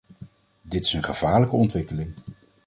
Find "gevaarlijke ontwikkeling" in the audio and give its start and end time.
1.03-2.13